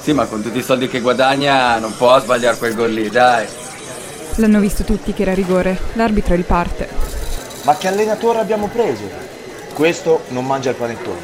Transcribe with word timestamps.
Sì, 0.00 0.12
ma 0.12 0.26
con 0.26 0.42
tutti 0.42 0.58
i 0.58 0.62
soldi 0.62 0.86
che 0.86 1.00
guadagna 1.00 1.78
non 1.78 1.96
può 1.96 2.18
sbagliare 2.20 2.58
quel 2.58 2.74
gol 2.74 2.92
lì, 2.92 3.08
dai. 3.08 3.46
L'hanno 4.36 4.60
visto 4.60 4.84
tutti 4.84 5.12
che 5.12 5.22
era 5.22 5.32
rigore. 5.32 5.78
L'arbitro 5.94 6.34
riparte. 6.34 6.88
Ma 7.64 7.76
che 7.76 7.88
allenatore 7.88 8.40
abbiamo 8.40 8.68
preso? 8.68 9.08
Questo 9.72 10.24
non 10.28 10.44
mangia 10.44 10.70
il 10.70 10.76
panettone. 10.76 11.20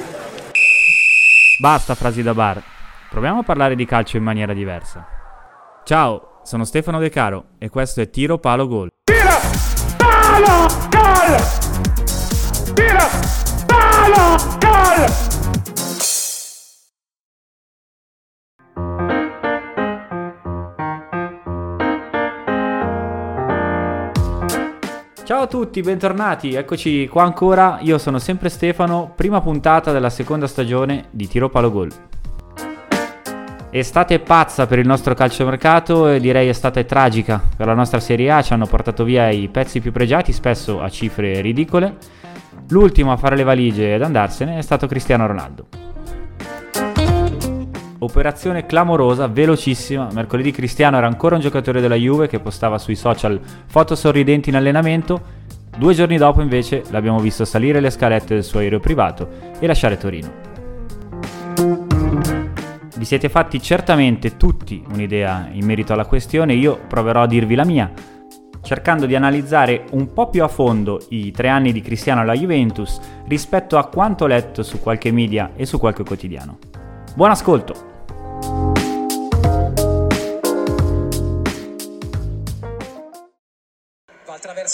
Basta 1.61 1.95
frasi 1.95 2.23
da 2.23 2.32
bar. 2.32 2.62
Proviamo 3.11 3.41
a 3.41 3.43
parlare 3.43 3.75
di 3.75 3.84
calcio 3.84 4.16
in 4.16 4.23
maniera 4.23 4.55
diversa. 4.55 5.07
Ciao, 5.84 6.41
sono 6.43 6.64
Stefano 6.64 6.98
De 6.98 7.11
Caro 7.11 7.48
e 7.59 7.68
questo 7.68 8.00
è 8.00 8.09
Tiro 8.09 8.39
Palo 8.39 8.66
Gol. 8.66 8.89
Tira! 9.05 9.39
Palo! 9.96 10.66
Gol! 10.89 11.43
Tira! 12.75 13.09
Palo! 13.66 14.37
Gol! 14.59 15.39
Ciao 25.30 25.43
a 25.43 25.46
tutti, 25.46 25.80
bentornati, 25.80 26.54
eccoci 26.54 27.07
qua 27.07 27.22
ancora, 27.22 27.79
io 27.82 27.98
sono 27.98 28.18
sempre 28.18 28.48
Stefano, 28.48 29.12
prima 29.14 29.40
puntata 29.40 29.93
della 29.93 30.11
seconda 30.11 30.48
stagione 30.48 31.04
di 31.12 31.29
Tiro 31.29 31.48
Palo 31.48 31.71
Gol. 31.71 31.88
Estate 33.70 34.19
pazza 34.19 34.66
per 34.66 34.80
il 34.80 34.88
nostro 34.88 35.14
calciomercato 35.14 36.08
e 36.08 36.19
direi 36.19 36.48
estate 36.48 36.84
tragica 36.84 37.41
per 37.56 37.69
la 37.69 37.74
nostra 37.74 38.00
Serie 38.00 38.33
A, 38.33 38.42
ci 38.42 38.55
hanno 38.55 38.66
portato 38.66 39.05
via 39.05 39.30
i 39.30 39.47
pezzi 39.47 39.78
più 39.78 39.92
pregiati, 39.92 40.33
spesso 40.33 40.83
a 40.83 40.88
cifre 40.88 41.41
ridicole. 41.41 41.97
L'ultimo 42.70 43.12
a 43.12 43.16
fare 43.16 43.36
le 43.36 43.44
valigie 43.44 43.94
ed 43.94 44.02
andarsene 44.02 44.58
è 44.58 44.62
stato 44.62 44.88
Cristiano 44.88 45.28
Ronaldo. 45.28 45.89
Operazione 48.03 48.64
clamorosa, 48.64 49.27
velocissima. 49.27 50.08
Mercoledì 50.12 50.52
Cristiano 50.52 50.97
era 50.97 51.06
ancora 51.06 51.34
un 51.34 51.42
giocatore 51.42 51.83
della 51.83 51.97
Juve 51.97 52.28
che 52.28 52.41
postava 52.41 52.78
sui 52.78 52.94
social 52.94 53.38
foto 53.66 53.94
sorridenti 53.94 54.48
in 54.48 54.56
allenamento. 54.56 55.38
Due 55.77 55.92
giorni 55.92 56.16
dopo 56.16 56.41
invece 56.41 56.83
l'abbiamo 56.91 57.19
visto 57.19 57.44
salire 57.44 57.78
le 57.78 57.91
scalette 57.91 58.33
del 58.33 58.42
suo 58.44 58.61
aereo 58.61 58.80
privato 58.80 59.28
e 59.58 59.66
lasciare 59.66 59.98
Torino. 59.98 60.33
Vi 62.97 63.05
siete 63.05 63.28
fatti 63.28 63.61
certamente 63.61 64.39
tutti 64.39 64.83
un'idea 64.91 65.50
in 65.52 65.67
merito 65.67 65.92
alla 65.92 66.06
questione, 66.06 66.55
io 66.55 66.78
proverò 66.89 67.22
a 67.22 67.27
dirvi 67.27 67.55
la 67.55 67.64
mia, 67.67 67.92
cercando 68.62 69.05
di 69.05 69.14
analizzare 69.14 69.84
un 69.91 70.11
po' 70.14 70.30
più 70.30 70.42
a 70.42 70.48
fondo 70.48 71.02
i 71.11 71.30
tre 71.33 71.48
anni 71.48 71.70
di 71.70 71.83
Cristiano 71.83 72.22
alla 72.22 72.34
Juventus 72.34 72.98
rispetto 73.27 73.77
a 73.77 73.89
quanto 73.89 74.27
letto 74.27 74.62
su 74.62 74.80
qualche 74.80 75.12
media 75.12 75.52
e 75.55 75.67
su 75.67 75.78
qualche 75.78 76.02
quotidiano. 76.02 76.58
Buon 77.14 77.30
ascolto! 77.30 77.89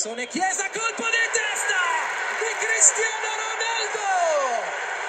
Traversone, 0.07 0.27
Chiesa, 0.29 0.65
colpo 0.71 1.03
di 1.11 1.25
testa 1.35 1.83
di 2.39 2.51
Cristiano 2.63 3.29
Ronaldo! 3.43 4.07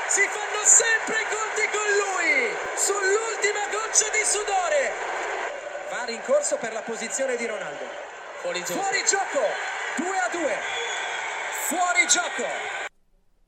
Si 0.10 0.26
fanno 0.26 0.62
sempre 0.66 1.22
i 1.22 1.28
conti 1.30 1.66
con 1.70 1.88
lui, 2.02 2.50
sull'ultima 2.74 3.64
goccia 3.70 4.10
di 4.10 4.24
sudore. 4.26 4.82
Va 5.94 6.04
rincorso 6.06 6.58
per 6.58 6.74
la 6.74 6.82
posizione 6.82 7.38
di 7.38 7.46
Ronaldo. 7.46 7.86
Fuori 8.42 8.60
gioco. 8.66 8.82
Fuori 8.82 9.02
gioco, 9.06 9.44
2 10.02 10.08
a 10.18 10.30
2. 10.34 10.52
Fuori 11.70 12.04
gioco. 12.10 12.48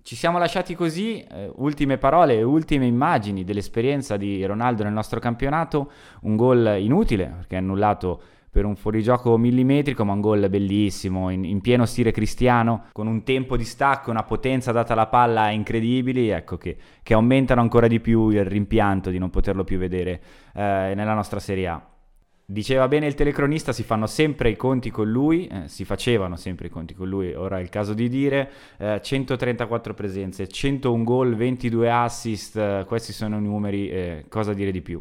Ci 0.01 0.15
siamo 0.15 0.37
lasciati 0.37 0.75
così, 0.75 1.21
eh, 1.23 1.51
ultime 1.55 1.97
parole 1.97 2.35
e 2.35 2.43
ultime 2.43 2.85
immagini 2.85 3.43
dell'esperienza 3.43 4.17
di 4.17 4.45
Ronaldo 4.45 4.83
nel 4.83 4.93
nostro 4.93 5.19
campionato, 5.19 5.91
un 6.21 6.35
gol 6.35 6.77
inutile 6.79 7.25
perché 7.25 7.55
è 7.55 7.59
annullato 7.59 8.21
per 8.51 8.65
un 8.65 8.75
fuorigioco 8.75 9.37
millimetrico, 9.37 10.03
ma 10.03 10.13
un 10.13 10.21
gol 10.21 10.49
bellissimo, 10.49 11.29
in, 11.29 11.43
in, 11.43 11.61
pieno 11.61 11.85
stile 11.85 12.11
cristiano, 12.11 12.85
con 12.91 13.07
un 13.07 13.23
tempo 13.23 13.55
di 13.55 13.63
stacco, 13.63 14.09
una 14.09 14.23
potenza 14.23 14.71
data 14.71 14.93
alla 14.93 15.07
palla 15.07 15.49
incredibili, 15.49 16.29
ecco 16.29 16.57
che, 16.57 16.77
che 17.03 17.13
aumentano 17.13 17.61
ancora 17.61 17.87
di 17.87 17.99
più 17.99 18.29
il 18.29 18.45
rimpianto 18.45 19.09
di 19.09 19.17
non 19.17 19.29
poterlo 19.29 19.63
più 19.63 19.77
vedere 19.77 20.21
eh, 20.53 20.93
nella 20.95 21.13
nostra 21.13 21.39
Serie 21.39 21.67
A. 21.67 21.89
Diceva 22.51 22.87
bene 22.87 23.05
il 23.05 23.13
telecronista, 23.13 23.71
si 23.71 23.83
fanno 23.83 24.07
sempre 24.07 24.49
i 24.49 24.55
conti 24.55 24.89
con 24.89 25.07
lui, 25.07 25.45
eh, 25.45 25.67
si 25.67 25.85
facevano 25.85 26.35
sempre 26.35 26.65
i 26.65 26.69
conti 26.71 26.95
con 26.95 27.07
lui, 27.07 27.31
ora 27.35 27.59
è 27.59 27.61
il 27.61 27.69
caso 27.69 27.93
di 27.93 28.09
dire, 28.09 28.49
eh, 28.79 28.99
134 29.03 29.93
presenze, 29.93 30.47
101 30.47 31.03
gol, 31.03 31.35
22 31.35 31.91
assist, 31.91 32.55
eh, 32.57 32.85
questi 32.87 33.13
sono 33.13 33.37
i 33.37 33.41
numeri, 33.41 33.89
eh, 33.89 34.25
cosa 34.27 34.53
dire 34.53 34.71
di 34.71 34.81
più. 34.81 34.99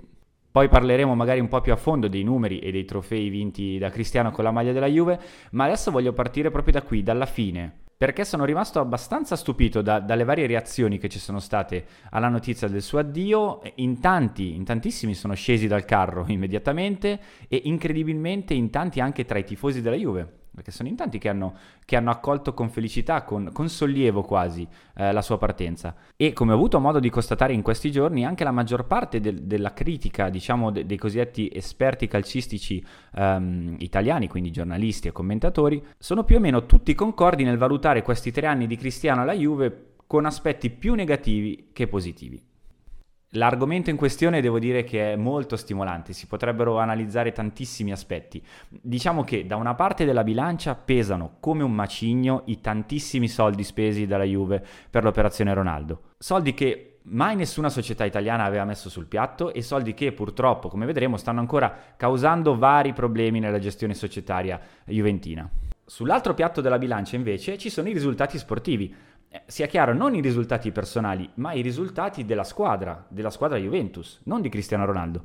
Poi 0.51 0.69
parleremo 0.69 1.15
magari 1.15 1.41
un 1.41 1.49
po' 1.49 1.61
più 1.61 1.73
a 1.73 1.77
fondo 1.77 2.09
dei 2.09 2.23
numeri 2.23 2.59
e 2.59 2.73
dei 2.73 2.85
trofei 2.85 3.29
vinti 3.29 3.79
da 3.79 3.91
Cristiano 3.91 4.31
con 4.31 4.45
la 4.45 4.51
maglia 4.51 4.73
della 4.73 4.87
Juve, 4.87 5.21
ma 5.51 5.65
adesso 5.65 5.91
voglio 5.91 6.13
partire 6.13 6.51
proprio 6.51 6.73
da 6.73 6.83
qui, 6.83 7.03
dalla 7.03 7.27
fine, 7.27 7.71
perché 7.97 8.25
sono 8.25 8.45
rimasto 8.45 8.81
abbastanza 8.81 9.37
stupito 9.37 9.83
da, 9.83 10.01
dalle 10.01 10.25
varie 10.25 10.47
reazioni 10.47 10.99
che 10.99 11.09
ci 11.09 11.19
sono 11.19 11.39
state 11.39 11.85
alla 12.11 12.29
notizia 12.29 12.67
del 12.69 12.83
suo 12.83 12.99
addio. 12.99 13.61
In 13.77 14.01
tanti, 14.01 14.55
in 14.55 14.65
tantissimi 14.65 15.15
sono 15.15 15.35
scesi 15.35 15.67
dal 15.67 15.85
carro 15.85 16.25
immediatamente 16.29 17.21
e 17.47 17.61
incredibilmente 17.65 18.55
in 18.55 18.71
tanti 18.71 19.01
anche 19.01 19.25
tra 19.25 19.39
i 19.39 19.45
tifosi 19.45 19.83
della 19.83 19.97
Juve 19.97 20.38
perché 20.59 20.73
sono 20.73 20.89
in 20.89 20.97
tanti 20.97 21.19
che 21.19 21.29
hanno, 21.29 21.55
che 21.85 21.95
hanno 21.95 22.11
accolto 22.11 22.53
con 22.53 22.69
felicità, 22.69 23.23
con, 23.23 23.51
con 23.53 23.69
sollievo 23.69 24.23
quasi, 24.23 24.67
eh, 24.97 25.13
la 25.13 25.23
sua 25.23 25.39
partenza. 25.39 25.95
E 26.17 26.33
come 26.33 26.51
ho 26.51 26.57
avuto 26.57 26.81
modo 26.81 26.99
di 26.99 27.11
constatare 27.11 27.53
in 27.53 27.63
questi 27.63 27.93
giorni, 27.93 28.27
anche 28.27 28.43
la 28.43 28.51
maggior 28.51 28.85
parte 28.87 29.21
del, 29.21 29.43
della 29.43 29.73
critica, 29.73 30.31
diciamo, 30.31 30.73
de, 30.73 30.85
dei 30.85 30.97
cosiddetti 30.97 31.49
esperti 31.55 32.09
calcistici 32.09 32.85
ehm, 33.15 33.77
italiani, 33.79 34.27
quindi 34.27 34.51
giornalisti 34.51 35.07
e 35.07 35.13
commentatori, 35.13 35.81
sono 35.97 36.25
più 36.25 36.37
o 36.37 36.41
meno 36.41 36.67
tutti 36.67 36.93
concordi 36.93 37.45
nel 37.45 37.57
valutare 37.57 38.03
questi 38.03 38.33
tre 38.33 38.49
anni 38.49 38.67
di 38.67 38.77
Cristiano 38.77 39.23
alla 39.23 39.35
Juve 39.35 39.93
con 40.09 40.25
aspetti 40.25 40.71
più 40.71 40.95
negativi 40.95 41.69
che 41.73 41.87
positivi. 41.87 42.48
L'argomento 43.33 43.91
in 43.91 43.97
questione 43.97 44.41
devo 44.41 44.59
dire 44.59 44.85
che 44.85 45.13
è 45.13 45.17
molto 45.17 45.57
stimolante, 45.57 46.15
si 46.15 46.27
potrebbero 46.27 46.79
analizzare 46.79 47.33
tantissimi 47.33 47.93
aspetti. 47.93 48.43
Diciamo 48.69 49.23
che 49.23 49.47
da 49.47 49.57
una 49.57 49.75
parte 49.75 50.07
della 50.07 50.25
bilancia 50.25 50.75
pesano 50.75 51.37
come 51.39 51.63
un 51.63 51.75
macigno 51.75 52.45
i 52.47 52.61
tantissimi 52.61 53.29
soldi 53.29 53.65
spesi 53.65 54.07
dalla 54.07 54.25
Juve 54.25 54.65
per 54.89 55.05
l'operazione 55.05 55.53
Ronaldo. 55.53 56.15
Soldi 56.17 56.55
che 56.55 57.01
mai 57.03 57.37
nessuna 57.37 57.69
società 57.69 58.07
italiana 58.07 58.45
aveva 58.45 58.65
messo 58.65 58.89
sul 58.89 59.07
piatto 59.07 59.53
e 59.53 59.61
soldi 59.61 59.93
che 59.93 60.13
purtroppo, 60.13 60.69
come 60.69 60.87
vedremo, 60.87 61.19
stanno 61.19 61.41
ancora 61.41 61.77
causando 61.97 62.57
vari 62.57 62.95
problemi 62.95 63.41
nella 63.41 63.59
gestione 63.59 63.93
societaria 63.93 64.59
juventina. 64.87 65.49
Sull'altro 65.85 66.35
piatto 66.35 66.61
della 66.61 66.79
bilancia 66.79 67.17
invece 67.17 67.57
ci 67.57 67.71
sono 67.71 67.89
i 67.89 67.95
risultati 67.95 68.37
sportivi. 68.37 68.95
Eh, 69.31 69.43
sia 69.47 69.67
chiaro, 69.67 69.93
non 69.93 70.15
i 70.15 70.23
risultati 70.23 70.73
personali, 70.73 71.29
ma 71.35 71.53
i 71.53 71.61
risultati 71.61 72.25
della 72.25 72.45
squadra, 72.45 73.05
della 73.09 73.29
squadra 73.29 73.59
Juventus, 73.59 74.21
non 74.25 74.41
di 74.41 74.49
Cristiano 74.49 74.87
Ronaldo. 74.87 75.23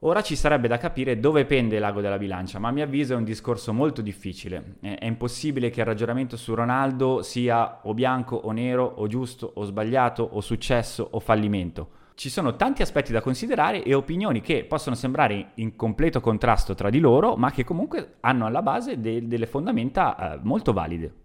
Ora 0.00 0.22
ci 0.22 0.36
sarebbe 0.36 0.68
da 0.68 0.76
capire 0.76 1.20
dove 1.20 1.46
pende 1.46 1.78
l'ago 1.78 2.00
della 2.00 2.18
bilancia, 2.18 2.58
ma 2.58 2.68
a 2.68 2.70
mio 2.72 2.84
avviso 2.84 3.14
è 3.14 3.16
un 3.16 3.24
discorso 3.24 3.72
molto 3.72 4.02
difficile. 4.02 4.76
È 4.80 5.06
impossibile 5.06 5.70
che 5.70 5.80
il 5.80 5.86
ragionamento 5.86 6.36
su 6.36 6.54
Ronaldo 6.54 7.22
sia 7.22 7.80
o 7.84 7.94
bianco 7.94 8.36
o 8.36 8.50
nero, 8.52 8.84
o 8.84 9.06
giusto 9.06 9.52
o 9.54 9.64
sbagliato, 9.64 10.22
o 10.22 10.40
successo 10.40 11.08
o 11.12 11.20
fallimento. 11.20 11.88
Ci 12.14 12.28
sono 12.28 12.56
tanti 12.56 12.82
aspetti 12.82 13.12
da 13.12 13.20
considerare 13.20 13.82
e 13.82 13.94
opinioni 13.94 14.40
che 14.40 14.64
possono 14.64 14.96
sembrare 14.96 15.52
in 15.54 15.76
completo 15.76 16.20
contrasto 16.20 16.74
tra 16.74 16.90
di 16.90 16.98
loro, 16.98 17.36
ma 17.36 17.50
che 17.50 17.64
comunque 17.64 18.16
hanno 18.20 18.46
alla 18.46 18.62
base 18.62 19.00
de- 19.00 19.26
delle 19.26 19.46
fondamenta 19.46 20.34
eh, 20.34 20.40
molto 20.42 20.72
valide. 20.72 21.24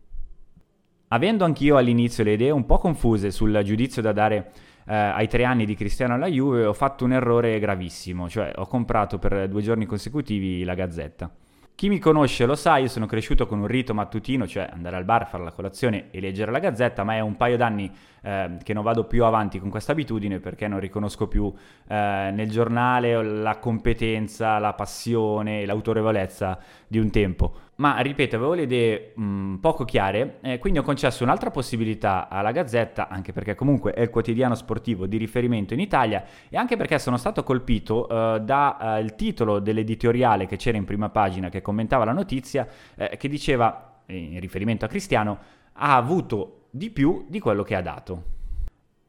Avendo 1.13 1.44
anch'io 1.44 1.75
all'inizio 1.75 2.23
le 2.23 2.33
idee 2.33 2.51
un 2.51 2.66
po' 2.66 2.77
confuse 2.77 3.31
sul 3.31 3.59
giudizio 3.66 4.01
da 4.01 4.13
dare 4.13 4.51
eh, 4.88 4.95
ai 4.95 5.27
tre 5.27 5.44
anni 5.44 5.66
di 5.66 5.75
Cristiano 5.75 6.13
alla 6.13 6.28
Juve, 6.28 6.66
ho 6.66 6.73
fatto 6.73 7.03
un 7.03 7.11
errore 7.11 7.59
gravissimo, 7.59 8.29
cioè 8.29 8.53
ho 8.55 8.66
comprato 8.66 9.19
per 9.19 9.49
due 9.49 9.61
giorni 9.61 9.85
consecutivi 9.85 10.63
la 10.63 10.73
Gazzetta. 10.73 11.29
Chi 11.76 11.90
mi 11.90 11.97
conosce 11.97 12.46
lo 12.46 12.56
sa, 12.56 12.78
io 12.78 12.88
sono 12.88 13.08
cresciuto 13.08 13.47
con 13.47 13.59
un 13.59 13.68
rito 13.68 13.94
mattutino, 13.94 14.46
cioè 14.46 14.70
andare 14.72 14.96
al 14.96 15.03
bar, 15.03 15.28
fare 15.28 15.44
la 15.44 15.52
colazione 15.52 16.12
e 16.12 16.20
leggere 16.20 16.52
la 16.52 16.59
Gazzetta, 16.59 17.03
ma 17.03 17.16
è 17.16 17.20
un 17.20 17.35
paio 17.38 17.58
d'anni 17.58 17.91
eh, 18.22 18.58
che 18.64 18.73
non 18.73 18.84
vado 18.84 19.06
più 19.06 19.23
avanti 19.23 19.59
con 19.59 19.70
questa 19.70 19.94
abitudine 19.94 20.40
perché 20.40 20.68
non 20.68 20.79
riconosco 20.79 21.28
più 21.28 21.52
eh, 21.88 22.29
nel 22.32 22.50
giornale 22.50 23.23
la 23.23 23.58
competenza, 23.58 24.59
la 24.59 24.73
passione, 24.73 25.66
l'autorevolezza 25.66 26.59
di 26.88 27.00
un 27.00 27.09
tempo. 27.09 27.53
Ma 27.82 28.00
ripeto, 28.00 28.35
avevo 28.35 28.53
le 28.53 28.64
idee 28.64 29.14
mh, 29.16 29.23
mm, 29.23 29.56
poco 29.56 29.85
chiare, 29.85 30.38
eh, 30.41 30.59
quindi 30.59 30.78
ho 30.78 30.84
concesso 30.84 31.23
un'altra 31.23 31.50
possibilità 31.50 32.28
alla 32.29 32.52
Gazzetta, 32.52 33.08
anche 33.08 33.32
perché 33.32 33.56
comunque 33.56 33.94
è 33.94 34.02
il 34.02 34.12
quotidiano 34.12 34.53
sportivo 34.53 35.08
di 35.08 35.18
riferimento 35.18 35.73
in 35.73 35.79
Italia 35.79 36.23
e 36.47 36.58
anche 36.58 36.78
perché 36.78 37.00
sono 37.00 37.18
stato 37.18 37.41
colpito 37.41 38.08
eh, 38.08 38.41
dal 38.41 39.06
eh, 39.08 39.16
titolo 39.16 39.58
dell'editoriale 39.58 40.46
che 40.46 40.58
c'era 40.58 40.78
in 40.78 40.85
prima 40.85 41.09
pagina 41.09 41.50
che 41.50 41.60
commentava 41.61 42.05
la 42.05 42.13
notizia, 42.13 42.67
eh, 42.96 43.17
che 43.17 43.28
diceva, 43.28 44.02
in 44.08 44.40
riferimento 44.40 44.85
a 44.85 44.87
Cristiano, 44.87 45.37
ha 45.73 45.96
avuto 45.96 46.67
di 46.72 46.90
più 46.90 47.25
di 47.29 47.40
quello 47.40 47.63
che 47.63 47.75
ha 47.75 47.81
dato. 47.81 48.40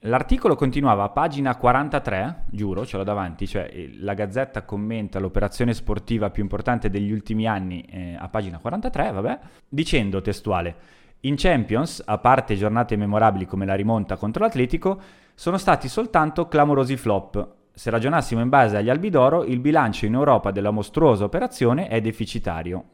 L'articolo 0.06 0.56
continuava 0.56 1.04
a 1.04 1.10
pagina 1.10 1.54
43, 1.54 2.46
giuro, 2.50 2.84
ce 2.84 2.96
l'ho 2.96 3.04
davanti, 3.04 3.46
cioè 3.46 3.70
eh, 3.72 3.93
la 3.99 4.14
Gazzetta 4.14 4.62
commenta 4.62 5.20
l'operazione 5.20 5.75
sportiva 5.75 6.31
più 6.31 6.43
importante 6.43 6.90
degli 6.90 7.12
ultimi 7.12 7.46
anni 7.46 7.82
eh, 7.82 8.16
a 8.19 8.28
pagina 8.28 8.58
43, 8.58 9.12
vabbè, 9.12 9.38
dicendo 9.69 10.20
testuale, 10.20 10.76
in 11.20 11.37
Champions, 11.37 12.02
a 12.04 12.19
parte 12.19 12.56
giornate 12.56 12.96
memorabili 12.96 13.46
come 13.46 13.64
la 13.64 13.76
rimonta 13.76 14.16
contro 14.16 14.43
l'Atletico, 14.43 15.00
sono 15.34 15.56
stati 15.56 15.87
soltanto 15.87 16.49
clamorosi 16.49 16.96
flop. 16.96 17.54
Se 17.74 17.90
ragionassimo 17.90 18.40
in 18.40 18.48
base 18.48 18.76
agli 18.76 18.90
albidoro, 18.90 19.44
il 19.44 19.60
bilancio 19.60 20.06
in 20.06 20.14
Europa 20.14 20.50
della 20.50 20.70
mostruosa 20.70 21.24
operazione 21.24 21.88
è 21.88 22.00
deficitario 22.00 22.84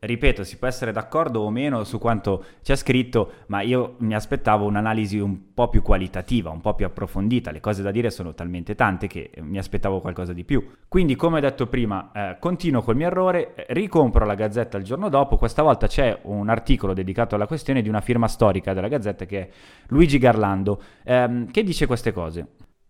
ripeto, 0.00 0.44
si 0.44 0.58
può 0.58 0.68
essere 0.68 0.92
d'accordo 0.92 1.40
o 1.40 1.50
meno 1.50 1.82
su 1.84 1.98
quanto 1.98 2.44
c'è 2.62 2.76
scritto, 2.76 3.32
ma 3.46 3.62
io 3.62 3.96
mi 3.98 4.14
aspettavo 4.14 4.64
un'analisi 4.66 5.18
un 5.18 5.52
po' 5.52 5.68
più 5.68 5.82
qualitativa, 5.82 6.50
un 6.50 6.60
po' 6.60 6.74
più 6.74 6.86
approfondita. 6.86 7.50
Le 7.50 7.60
cose 7.60 7.82
da 7.82 7.90
dire 7.90 8.10
sono 8.10 8.34
talmente 8.34 8.74
tante 8.74 9.06
che 9.06 9.30
mi 9.40 9.58
aspettavo 9.58 10.00
qualcosa 10.00 10.32
di 10.32 10.44
più. 10.44 10.64
Quindi, 10.86 11.16
come 11.16 11.38
ho 11.38 11.40
detto 11.40 11.66
prima, 11.66 12.10
eh, 12.12 12.36
continuo 12.38 12.82
col 12.82 12.96
mio 12.96 13.06
errore, 13.06 13.66
ricompro 13.68 14.24
la 14.24 14.34
Gazzetta 14.34 14.78
il 14.78 14.84
giorno 14.84 15.08
dopo. 15.08 15.36
Questa 15.36 15.62
volta 15.62 15.86
c'è 15.86 16.20
un 16.22 16.48
articolo 16.48 16.94
dedicato 16.94 17.34
alla 17.34 17.46
questione 17.46 17.82
di 17.82 17.88
una 17.88 18.00
firma 18.00 18.28
storica 18.28 18.72
della 18.72 18.88
Gazzetta 18.88 19.24
che 19.24 19.40
è 19.40 19.48
Luigi 19.88 20.18
Garlando, 20.18 20.80
ehm, 21.04 21.50
che 21.50 21.62
dice 21.64 21.86
queste 21.86 22.12
cose. 22.12 22.46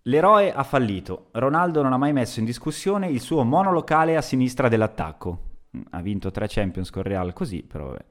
L'eroe 0.08 0.52
ha 0.52 0.62
fallito. 0.62 1.28
Ronaldo 1.32 1.82
non 1.82 1.93
ha 1.93 1.99
mai 1.99 2.12
messo 2.14 2.40
in 2.40 2.46
discussione 2.46 3.08
il 3.08 3.20
suo 3.20 3.44
monolocale 3.44 4.16
a 4.16 4.22
sinistra 4.22 4.69
dell'attacco 4.69 5.43
ha 5.90 6.00
vinto 6.00 6.31
tre 6.31 6.46
Champions 6.49 6.90
con 6.90 7.02
Real 7.02 7.32
così, 7.32 7.62
però 7.62 7.88
vabbè. 7.88 8.05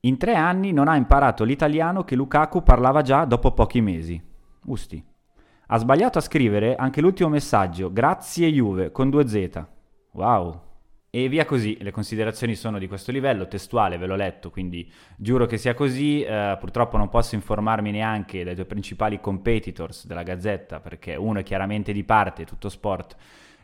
In 0.00 0.18
tre 0.18 0.34
anni 0.34 0.72
non 0.72 0.88
ha 0.88 0.96
imparato 0.96 1.44
l'italiano 1.44 2.04
che 2.04 2.16
Lukaku 2.16 2.62
parlava 2.62 3.02
già 3.02 3.24
dopo 3.24 3.52
pochi 3.52 3.80
mesi. 3.80 4.20
Usti. 4.66 5.02
Ha 5.66 5.78
sbagliato 5.78 6.18
a 6.18 6.22
scrivere 6.22 6.76
anche 6.76 7.00
l'ultimo 7.00 7.30
messaggio, 7.30 7.92
grazie 7.92 8.50
Juve, 8.50 8.90
con 8.90 9.08
due 9.08 9.26
Z. 9.26 9.64
Wow. 10.12 10.60
E 11.16 11.28
via 11.28 11.44
così, 11.44 11.76
le 11.80 11.92
considerazioni 11.92 12.56
sono 12.56 12.76
di 12.76 12.88
questo 12.88 13.12
livello, 13.12 13.46
testuale, 13.46 13.98
ve 13.98 14.06
l'ho 14.06 14.16
letto, 14.16 14.50
quindi 14.50 14.90
giuro 15.14 15.46
che 15.46 15.58
sia 15.58 15.72
così. 15.72 16.22
Eh, 16.22 16.56
purtroppo 16.58 16.96
non 16.96 17.08
posso 17.08 17.36
informarmi 17.36 17.92
neanche 17.92 18.42
dai 18.42 18.56
due 18.56 18.64
principali 18.64 19.20
competitors 19.20 20.08
della 20.08 20.24
Gazzetta, 20.24 20.80
perché 20.80 21.14
uno 21.14 21.38
è 21.38 21.44
chiaramente 21.44 21.92
di 21.92 22.02
parte, 22.02 22.44
tutto 22.44 22.68
sport, 22.68 23.14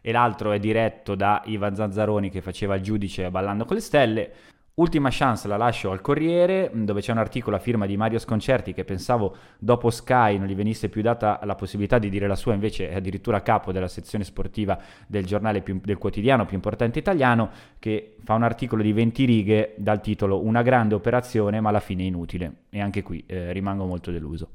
e 0.01 0.13
l'altro 0.13 0.53
è 0.53 0.61
diretto 0.61 1.17
da 1.17 1.43
Ivan 1.47 1.75
Zanzaroni 1.75 2.31
che 2.31 2.41
faceva 2.41 2.77
il 2.77 2.83
giudice 2.83 3.29
ballando 3.33 3.65
con 3.65 3.75
le 3.75 3.83
stelle. 3.83 4.33
Ultima 4.81 5.11
chance 5.11 5.47
la 5.47 5.59
lascio 5.59 5.91
al 5.91 6.01
Corriere, 6.01 6.71
dove 6.73 7.03
c'è 7.03 7.13
un 7.13 7.19
articolo 7.19 7.55
a 7.55 7.59
firma 7.59 7.85
di 7.85 7.99
Mario 7.99 8.19
Sconcerti 8.19 8.73
che 8.73 8.87
pensavo 8.87 9.37
dopo 9.59 9.91
Sky 9.91 10.39
non 10.39 10.47
gli 10.47 10.55
venisse 10.55 10.89
più 10.89 11.03
data 11.03 11.39
la 11.43 11.55
possibilità 11.55 11.99
di 11.99 12.09
dire 12.09 12.27
la 12.27 12.35
sua, 12.35 12.55
invece 12.55 12.89
è 12.89 12.95
addirittura 12.95 13.43
capo 13.43 13.73
della 13.73 13.89
sezione 13.89 14.25
sportiva 14.25 14.81
del 15.07 15.27
giornale 15.27 15.61
più, 15.61 15.79
del 15.85 15.99
quotidiano 15.99 16.47
più 16.47 16.55
importante 16.55 16.99
italiano, 16.99 17.51
che 17.79 18.17
fa 18.25 18.33
un 18.33 18.43
articolo 18.43 18.83
di 18.83 18.95
20 18.95 19.25
righe 19.27 19.75
dal 19.77 20.01
titolo 20.01 20.43
Una 20.43 20.63
grande 20.63 20.95
operazione 20.95 21.61
ma 21.61 21.69
alla 21.69 21.81
fine 21.81 22.05
inutile. 22.05 22.63
E 22.71 22.81
anche 22.81 23.03
qui 23.03 23.23
eh, 23.27 23.53
rimango 23.53 23.85
molto 23.85 24.11
deluso. 24.11 24.49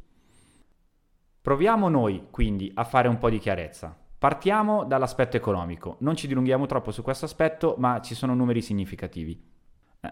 Proviamo 1.39 1.87
noi 1.87 2.29
quindi 2.31 2.71
a 2.73 2.83
fare 2.83 3.07
un 3.07 3.19
po' 3.19 3.29
di 3.29 3.37
chiarezza. 3.37 3.95
Partiamo 4.17 4.85
dall'aspetto 4.85 5.37
economico, 5.37 5.97
non 5.99 6.15
ci 6.15 6.25
dilunghiamo 6.25 6.65
troppo 6.65 6.89
su 6.89 7.03
questo 7.03 7.25
aspetto, 7.25 7.75
ma 7.77 8.01
ci 8.01 8.15
sono 8.15 8.33
numeri 8.33 8.63
significativi. 8.63 9.53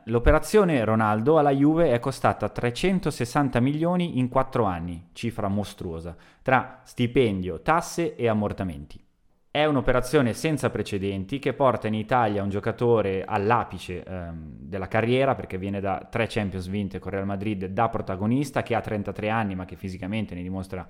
L'operazione 0.05 0.83
Ronaldo 0.83 1.37
alla 1.37 1.51
Juve 1.51 1.91
è 1.91 1.99
costata 1.99 2.49
360 2.49 3.59
milioni 3.59 4.19
in 4.19 4.29
4 4.29 4.63
anni, 4.65 5.09
cifra 5.13 5.47
mostruosa, 5.47 6.15
tra 6.41 6.81
stipendio, 6.83 7.61
tasse 7.61 8.15
e 8.15 8.27
ammortamenti. 8.27 9.03
È 9.49 9.65
un'operazione 9.65 10.33
senza 10.33 10.71
precedenti 10.71 11.37
che 11.37 11.53
porta 11.53 11.87
in 11.87 11.93
Italia 11.93 12.41
un 12.41 12.49
giocatore 12.49 13.23
all'apice 13.23 14.03
ehm, 14.03 14.55
della 14.57 14.87
carriera 14.87 15.35
perché 15.35 15.59
viene 15.59 15.79
da 15.79 16.07
tre 16.09 16.25
Champions 16.27 16.67
vinte 16.67 16.97
con 16.97 17.11
Real 17.11 17.27
Madrid 17.27 17.65
da 17.65 17.87
protagonista 17.87 18.63
che 18.63 18.73
ha 18.73 18.81
33 18.81 19.29
anni 19.29 19.53
ma 19.53 19.65
che 19.65 19.75
fisicamente 19.75 20.33
ne 20.33 20.41
dimostra 20.41 20.87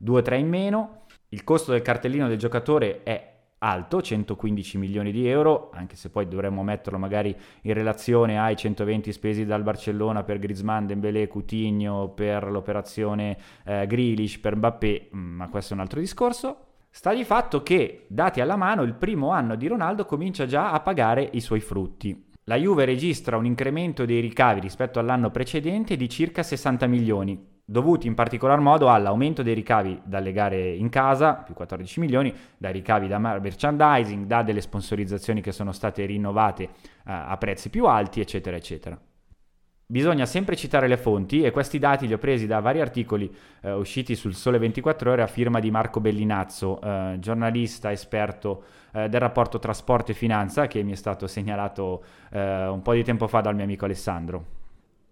2-3 0.00 0.38
in 0.38 0.48
meno 0.48 1.06
il 1.30 1.42
costo 1.42 1.72
del 1.72 1.82
cartellino 1.82 2.28
del 2.28 2.38
giocatore 2.38 3.02
è 3.02 3.33
alto, 3.64 4.02
115 4.02 4.76
milioni 4.76 5.10
di 5.10 5.26
euro, 5.26 5.70
anche 5.72 5.96
se 5.96 6.10
poi 6.10 6.28
dovremmo 6.28 6.62
metterlo 6.62 6.98
magari 6.98 7.34
in 7.62 7.72
relazione 7.72 8.38
ai 8.38 8.56
120 8.56 9.10
spesi 9.10 9.46
dal 9.46 9.62
Barcellona 9.62 10.22
per 10.22 10.38
Griezmann, 10.38 10.84
Dembélé, 10.84 11.26
Coutinho, 11.28 12.10
per 12.10 12.50
l'operazione 12.50 13.38
eh, 13.64 13.86
Grealish, 13.86 14.38
per 14.38 14.56
Mbappé, 14.56 15.08
mm, 15.16 15.36
ma 15.36 15.48
questo 15.48 15.72
è 15.72 15.76
un 15.76 15.82
altro 15.82 15.98
discorso. 15.98 16.58
Sta 16.90 17.14
di 17.14 17.24
fatto 17.24 17.62
che, 17.62 18.04
dati 18.08 18.40
alla 18.40 18.56
mano, 18.56 18.82
il 18.82 18.94
primo 18.94 19.30
anno 19.30 19.56
di 19.56 19.66
Ronaldo 19.66 20.04
comincia 20.04 20.44
già 20.44 20.70
a 20.70 20.80
pagare 20.80 21.28
i 21.32 21.40
suoi 21.40 21.60
frutti. 21.60 22.30
La 22.44 22.56
Juve 22.56 22.84
registra 22.84 23.38
un 23.38 23.46
incremento 23.46 24.04
dei 24.04 24.20
ricavi 24.20 24.60
rispetto 24.60 24.98
all'anno 24.98 25.30
precedente 25.30 25.96
di 25.96 26.08
circa 26.10 26.42
60 26.42 26.86
milioni, 26.86 27.53
dovuti 27.64 28.06
in 28.06 28.14
particolar 28.14 28.60
modo 28.60 28.90
all'aumento 28.90 29.42
dei 29.42 29.54
ricavi 29.54 30.02
dalle 30.04 30.32
gare 30.32 30.70
in 30.70 30.88
casa, 30.90 31.34
più 31.34 31.54
14 31.54 32.00
milioni, 32.00 32.34
dai 32.58 32.72
ricavi 32.72 33.08
da 33.08 33.18
merchandising, 33.18 34.26
da 34.26 34.42
delle 34.42 34.60
sponsorizzazioni 34.60 35.40
che 35.40 35.52
sono 35.52 35.72
state 35.72 36.04
rinnovate 36.04 36.64
uh, 36.64 36.68
a 37.04 37.36
prezzi 37.38 37.70
più 37.70 37.86
alti, 37.86 38.20
eccetera, 38.20 38.56
eccetera. 38.56 38.98
Bisogna 39.86 40.24
sempre 40.24 40.56
citare 40.56 40.88
le 40.88 40.96
fonti 40.96 41.42
e 41.42 41.50
questi 41.50 41.78
dati 41.78 42.06
li 42.06 42.14
ho 42.14 42.18
presi 42.18 42.46
da 42.46 42.60
vari 42.60 42.80
articoli 42.80 43.32
eh, 43.60 43.72
usciti 43.72 44.14
sul 44.14 44.34
Sole 44.34 44.56
24 44.56 45.10
ore 45.10 45.20
a 45.20 45.26
firma 45.26 45.60
di 45.60 45.70
Marco 45.70 46.00
Bellinazzo, 46.00 46.80
eh, 46.80 47.16
giornalista 47.20 47.92
esperto 47.92 48.64
eh, 48.92 49.10
del 49.10 49.20
rapporto 49.20 49.58
tra 49.58 49.74
sport 49.74 50.08
e 50.08 50.14
finanza 50.14 50.66
che 50.68 50.82
mi 50.82 50.92
è 50.92 50.96
stato 50.96 51.26
segnalato 51.26 52.02
eh, 52.30 52.66
un 52.66 52.80
po' 52.80 52.94
di 52.94 53.04
tempo 53.04 53.28
fa 53.28 53.42
dal 53.42 53.54
mio 53.54 53.64
amico 53.64 53.84
Alessandro. 53.84 54.63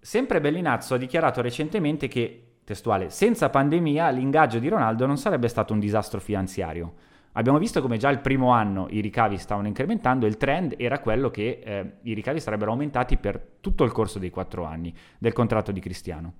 Sempre 0.04 0.40
Bellinazzo 0.40 0.94
ha 0.94 0.98
dichiarato 0.98 1.40
recentemente 1.40 2.08
che, 2.08 2.56
testuale, 2.64 3.08
senza 3.10 3.50
pandemia 3.50 4.10
l'ingaggio 4.10 4.58
di 4.58 4.66
Ronaldo 4.66 5.06
non 5.06 5.16
sarebbe 5.16 5.46
stato 5.46 5.72
un 5.72 5.78
disastro 5.78 6.18
finanziario. 6.18 6.94
Abbiamo 7.34 7.58
visto 7.58 7.80
come 7.80 7.98
già 7.98 8.10
il 8.10 8.18
primo 8.18 8.50
anno 8.50 8.88
i 8.90 8.98
ricavi 8.98 9.38
stavano 9.38 9.68
incrementando 9.68 10.26
e 10.26 10.28
il 10.28 10.38
trend 10.38 10.74
era 10.76 10.98
quello 10.98 11.30
che 11.30 11.60
eh, 11.64 11.92
i 12.02 12.14
ricavi 12.14 12.40
sarebbero 12.40 12.72
aumentati 12.72 13.16
per 13.16 13.40
tutto 13.60 13.84
il 13.84 13.92
corso 13.92 14.18
dei 14.18 14.30
quattro 14.30 14.64
anni 14.64 14.92
del 15.18 15.32
contratto 15.32 15.70
di 15.70 15.78
Cristiano. 15.78 16.32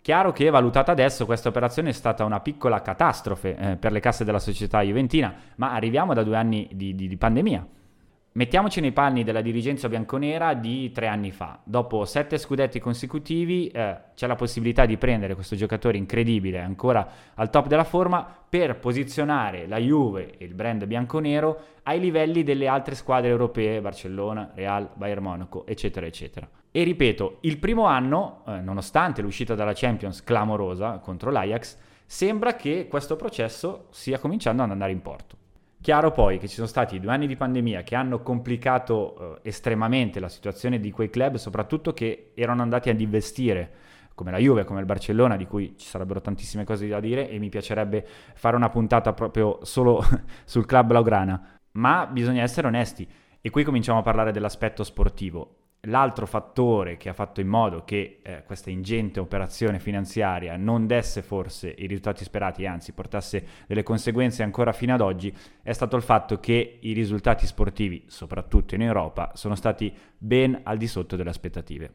Chiaro 0.00 0.32
che 0.32 0.48
valutata 0.48 0.90
adesso 0.90 1.26
questa 1.26 1.50
operazione 1.50 1.90
è 1.90 1.92
stata 1.92 2.24
una 2.24 2.40
piccola 2.40 2.80
catastrofe 2.80 3.56
eh, 3.56 3.76
per 3.76 3.92
le 3.92 4.00
casse 4.00 4.24
della 4.24 4.38
società 4.38 4.80
juventina, 4.80 5.34
ma 5.56 5.74
arriviamo 5.74 6.14
da 6.14 6.22
due 6.22 6.36
anni 6.36 6.66
di, 6.72 6.94
di, 6.94 7.08
di 7.08 7.16
pandemia. 7.18 7.66
Mettiamoci 8.32 8.80
nei 8.80 8.92
panni 8.92 9.24
della 9.24 9.40
dirigenza 9.40 9.88
bianconera 9.88 10.54
di 10.54 10.92
tre 10.92 11.08
anni 11.08 11.32
fa. 11.32 11.58
Dopo 11.64 12.04
sette 12.04 12.38
scudetti 12.38 12.78
consecutivi 12.78 13.66
eh, 13.66 13.96
c'è 14.14 14.28
la 14.28 14.36
possibilità 14.36 14.86
di 14.86 14.96
prendere 14.96 15.34
questo 15.34 15.56
giocatore 15.56 15.96
incredibile, 15.96 16.60
ancora 16.60 17.08
al 17.34 17.50
top 17.50 17.66
della 17.66 17.82
forma, 17.82 18.24
per 18.48 18.78
posizionare 18.78 19.66
la 19.66 19.78
Juve 19.78 20.38
e 20.38 20.44
il 20.44 20.54
brand 20.54 20.84
bianconero 20.84 21.58
ai 21.82 21.98
livelli 21.98 22.44
delle 22.44 22.68
altre 22.68 22.94
squadre 22.94 23.30
europee, 23.30 23.80
Barcellona, 23.80 24.52
Real, 24.54 24.88
Bayern 24.94 25.24
Monaco, 25.24 25.66
eccetera, 25.66 26.06
eccetera. 26.06 26.48
E 26.70 26.84
ripeto, 26.84 27.38
il 27.40 27.58
primo 27.58 27.86
anno, 27.86 28.44
eh, 28.46 28.60
nonostante 28.60 29.22
l'uscita 29.22 29.56
dalla 29.56 29.74
Champions 29.74 30.22
clamorosa 30.22 30.98
contro 30.98 31.32
l'Ajax, 31.32 31.76
sembra 32.06 32.54
che 32.54 32.86
questo 32.88 33.16
processo 33.16 33.86
stia 33.90 34.20
cominciando 34.20 34.62
ad 34.62 34.70
andare 34.70 34.92
in 34.92 35.02
porto. 35.02 35.39
Chiaro 35.82 36.10
poi 36.12 36.38
che 36.38 36.46
ci 36.46 36.56
sono 36.56 36.66
stati 36.66 37.00
due 37.00 37.10
anni 37.10 37.26
di 37.26 37.36
pandemia 37.36 37.82
che 37.82 37.94
hanno 37.94 38.20
complicato 38.20 39.38
eh, 39.42 39.48
estremamente 39.48 40.20
la 40.20 40.28
situazione 40.28 40.78
di 40.78 40.90
quei 40.90 41.08
club, 41.08 41.36
soprattutto 41.36 41.94
che 41.94 42.32
erano 42.34 42.60
andati 42.60 42.90
ad 42.90 43.00
investire 43.00 43.70
come 44.14 44.30
la 44.30 44.36
Juve, 44.36 44.64
come 44.64 44.80
il 44.80 44.84
Barcellona, 44.84 45.36
di 45.36 45.46
cui 45.46 45.74
ci 45.78 45.86
sarebbero 45.86 46.20
tantissime 46.20 46.64
cose 46.64 46.86
da 46.86 47.00
dire 47.00 47.30
e 47.30 47.38
mi 47.38 47.48
piacerebbe 47.48 48.06
fare 48.34 48.56
una 48.56 48.68
puntata 48.68 49.14
proprio 49.14 49.60
solo 49.62 50.04
sul 50.44 50.66
club 50.66 50.88
Blaugrana. 50.88 51.58
Ma 51.72 52.06
bisogna 52.06 52.42
essere 52.42 52.66
onesti 52.66 53.08
e 53.40 53.48
qui 53.48 53.64
cominciamo 53.64 54.00
a 54.00 54.02
parlare 54.02 54.32
dell'aspetto 54.32 54.84
sportivo. 54.84 55.59
L'altro 55.84 56.26
fattore 56.26 56.98
che 56.98 57.08
ha 57.08 57.14
fatto 57.14 57.40
in 57.40 57.48
modo 57.48 57.84
che 57.84 58.18
eh, 58.22 58.42
questa 58.44 58.68
ingente 58.68 59.18
operazione 59.18 59.78
finanziaria 59.78 60.56
non 60.56 60.86
desse 60.86 61.22
forse 61.22 61.74
i 61.74 61.86
risultati 61.86 62.22
sperati, 62.22 62.66
anzi 62.66 62.92
portasse 62.92 63.46
delle 63.66 63.82
conseguenze 63.82 64.42
ancora 64.42 64.72
fino 64.72 64.92
ad 64.92 65.00
oggi, 65.00 65.34
è 65.62 65.72
stato 65.72 65.96
il 65.96 66.02
fatto 66.02 66.38
che 66.38 66.78
i 66.80 66.92
risultati 66.92 67.46
sportivi, 67.46 68.04
soprattutto 68.08 68.74
in 68.74 68.82
Europa, 68.82 69.32
sono 69.34 69.54
stati 69.54 69.90
ben 70.18 70.60
al 70.64 70.76
di 70.76 70.86
sotto 70.86 71.16
delle 71.16 71.30
aspettative. 71.30 71.94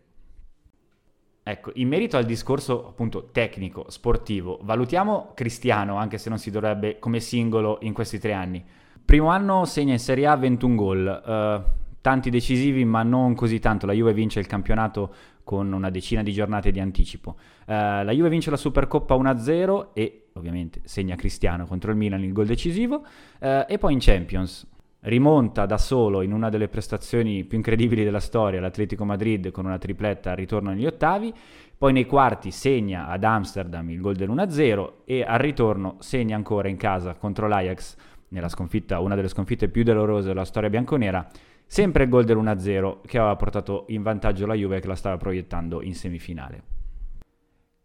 Ecco, 1.43 1.69
in 1.75 1.87
merito 1.87 2.17
al 2.17 2.25
discorso 2.25 2.87
appunto 2.87 3.29
tecnico, 3.31 3.91
sportivo, 3.91 4.57
valutiamo 4.63 5.33
Cristiano, 5.35 5.97
anche 5.97 6.17
se 6.17 6.29
non 6.29 6.39
si 6.39 6.49
dovrebbe 6.49 6.97
come 6.97 7.19
singolo 7.19 7.77
in 7.81 7.93
questi 7.93 8.17
tre 8.17 8.33
anni. 8.33 8.65
Primo 9.05 9.27
anno 9.27 9.65
segna 9.65 9.93
in 9.93 9.99
Serie 9.99 10.25
A 10.25 10.35
21 10.35 10.75
gol. 10.75 11.23
Uh, 11.23 11.84
tanti 12.05 12.29
decisivi, 12.29 12.85
ma 12.85 13.01
non 13.01 13.33
così 13.33 13.57
tanto. 13.57 13.87
La 13.87 13.93
Juve 13.93 14.13
vince 14.13 14.39
il 14.39 14.45
campionato 14.45 15.11
con 15.43 15.73
una 15.73 15.89
decina 15.89 16.21
di 16.21 16.31
giornate 16.33 16.69
di 16.69 16.79
anticipo. 16.79 17.31
Uh, 17.65 18.03
la 18.03 18.11
Juve 18.11 18.29
vince 18.29 18.51
la 18.51 18.57
Supercoppa 18.57 19.15
1-0 19.15 19.87
e 19.93 20.27
ovviamente 20.33 20.81
segna 20.83 21.15
Cristiano 21.15 21.65
contro 21.65 21.89
il 21.89 21.97
Milan 21.97 22.23
il 22.23 22.31
gol 22.31 22.45
decisivo, 22.45 23.03
eh, 23.39 23.65
e 23.67 23.79
poi 23.79 23.93
in 23.93 23.99
Champions 23.99 24.67
rimonta 24.99 25.65
da 25.65 25.79
solo 25.79 26.21
in 26.21 26.31
una 26.31 26.49
delle 26.49 26.67
prestazioni 26.67 27.43
più 27.43 27.57
incredibili 27.57 28.03
della 28.03 28.19
storia 28.19 28.61
l'Atletico 28.61 29.03
Madrid 29.03 29.49
con 29.49 29.65
una 29.65 29.79
tripletta 29.79 30.29
al 30.29 30.35
ritorno 30.35 30.69
negli 30.69 30.85
ottavi, 30.85 31.33
poi 31.75 31.91
nei 31.91 32.05
quarti 32.05 32.51
segna 32.51 33.07
ad 33.07 33.23
Amsterdam 33.23 33.89
il 33.89 33.99
gol 33.99 34.15
dell'1-0 34.15 34.91
e 35.05 35.23
al 35.23 35.39
ritorno 35.39 35.95
segna 35.99 36.35
ancora 36.35 36.67
in 36.67 36.77
casa 36.77 37.15
contro 37.15 37.47
l'Ajax 37.47 37.95
nella 38.27 38.49
sconfitta, 38.49 38.99
una 38.99 39.15
delle 39.15 39.29
sconfitte 39.29 39.69
più 39.69 39.83
dolorose 39.83 40.27
della 40.27 40.45
storia 40.45 40.69
bianconera, 40.69 41.27
sempre 41.65 42.03
il 42.03 42.09
gol 42.09 42.25
dell'1-0 42.25 43.01
che 43.05 43.17
aveva 43.17 43.35
portato 43.35 43.85
in 43.89 44.03
vantaggio 44.03 44.45
la 44.45 44.53
Juve 44.53 44.79
che 44.79 44.87
la 44.87 44.95
stava 44.95 45.17
proiettando 45.17 45.81
in 45.81 45.95
semifinale. 45.95 46.73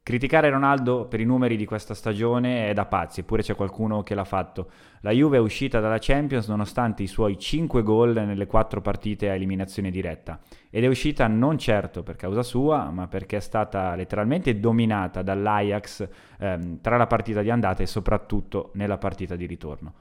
Criticare 0.03 0.49
Ronaldo 0.49 1.05
per 1.05 1.21
i 1.21 1.25
numeri 1.25 1.57
di 1.57 1.67
questa 1.67 1.95
stagione 1.95 2.69
è 2.69 2.73
da 2.73 2.87
pazzi, 2.87 3.21
eppure 3.21 3.43
c'è 3.43 3.55
qualcuno 3.55 4.03
che 4.03 4.15
l'ha 4.15 4.25
fatto. 4.25 4.71
La 5.03 5.13
Juve 5.13 5.37
è 5.37 5.41
uscita 5.41 5.79
dalla 5.79 5.99
Champions 6.01 6.49
nonostante 6.49 7.05
i 7.05 7.07
suoi 7.07 7.39
5 7.39 7.83
gol 7.83 8.15
nelle 8.15 8.47
4 8.47 8.81
partite 8.81 9.31
a 9.31 9.35
eliminazione 9.35 9.91
diretta 9.91 10.41
ed 10.69 10.83
è 10.83 10.89
uscita 10.89 11.29
non 11.29 11.59
certo 11.59 12.03
per 12.03 12.17
causa 12.17 12.43
sua, 12.43 12.91
ma 12.91 13.07
perché 13.07 13.37
è 13.37 13.41
stata 13.41 13.95
letteralmente 13.95 14.59
dominata 14.59 15.23
dall'Ajax 15.23 16.09
ehm, 16.39 16.81
tra 16.81 16.97
la 16.97 17.07
partita 17.07 17.43
di 17.43 17.51
andata 17.51 17.83
e 17.83 17.87
soprattutto 17.87 18.71
nella 18.75 18.99
partita 18.99 19.37
di 19.37 19.47
ritorno. 19.47 19.95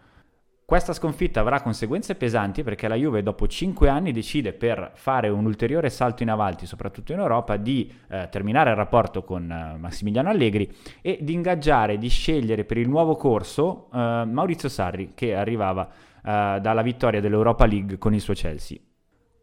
Questa 0.70 0.94
sconfitta 0.94 1.40
avrà 1.40 1.62
conseguenze 1.62 2.14
pesanti 2.14 2.62
perché 2.62 2.88
la 2.88 2.94
Juve 2.94 3.24
dopo 3.24 3.48
5 3.48 3.90
anni 3.90 4.12
decide 4.12 4.54
per 4.54 4.92
fare 4.94 5.28
un 5.28 5.46
ulteriore 5.46 5.90
salto 5.90 6.22
in 6.22 6.30
avanti, 6.30 6.68
soprattutto 6.68 7.12
in 7.12 7.18
Europa, 7.18 7.58
di 7.58 7.92
eh, 8.08 8.28
terminare 8.30 8.70
il 8.70 8.76
rapporto 8.76 9.24
con 9.24 9.50
eh, 9.50 9.78
Massimiliano 9.80 10.30
Allegri 10.30 10.72
e 11.02 11.18
di 11.22 11.34
ingaggiare, 11.34 11.98
di 11.98 12.08
scegliere 12.08 12.66
per 12.66 12.78
il 12.78 12.88
nuovo 12.88 13.16
corso 13.16 13.90
eh, 13.92 13.98
Maurizio 13.98 14.70
Sarri 14.70 15.14
che 15.16 15.34
arrivava 15.34 15.90
eh, 16.24 16.60
dalla 16.62 16.84
vittoria 16.84 17.20
dell'Europa 17.20 17.66
League 17.66 17.98
con 17.98 18.14
il 18.14 18.22
suo 18.22 18.36
Chelsea. 18.36 18.78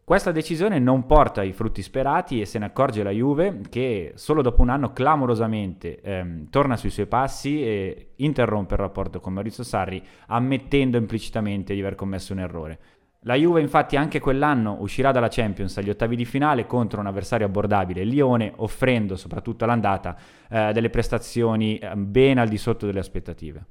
Questa 0.07 0.31
decisione 0.31 0.79
non 0.79 1.05
porta 1.05 1.43
i 1.43 1.51
frutti 1.51 1.81
sperati 1.81 2.39
e 2.39 2.45
se 2.45 2.59
ne 2.59 2.67
accorge 2.67 3.03
la 3.03 3.09
Juve 3.09 3.59
che 3.67 4.13
solo 4.15 4.41
dopo 4.41 4.61
un 4.61 4.69
anno 4.69 4.93
clamorosamente 4.93 5.99
ehm, 5.99 6.49
torna 6.49 6.77
sui 6.77 6.91
suoi 6.91 7.07
passi 7.07 7.61
e 7.61 8.11
interrompe 8.15 8.75
il 8.75 8.79
rapporto 8.79 9.19
con 9.19 9.33
Maurizio 9.33 9.65
Sarri 9.65 10.01
ammettendo 10.27 10.95
implicitamente 10.95 11.73
di 11.73 11.81
aver 11.81 11.95
commesso 11.95 12.31
un 12.31 12.39
errore. 12.39 12.79
La 13.23 13.35
Juve 13.35 13.59
infatti 13.59 13.97
anche 13.97 14.21
quell'anno 14.21 14.77
uscirà 14.79 15.11
dalla 15.11 15.27
Champions 15.27 15.75
agli 15.75 15.89
ottavi 15.89 16.15
di 16.15 16.23
finale 16.23 16.65
contro 16.65 17.01
un 17.01 17.07
avversario 17.07 17.45
abbordabile, 17.45 18.03
il 18.03 18.07
Lione, 18.07 18.53
offrendo 18.55 19.17
soprattutto 19.17 19.65
all'andata 19.65 20.15
eh, 20.49 20.71
delle 20.71 20.89
prestazioni 20.89 21.79
eh, 21.79 21.93
ben 21.97 22.37
al 22.37 22.47
di 22.47 22.57
sotto 22.57 22.85
delle 22.85 22.99
aspettative. 22.99 23.65